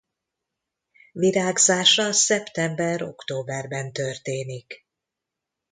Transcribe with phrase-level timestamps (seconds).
[1.11, 4.85] Virágzása szeptember–októberben történik.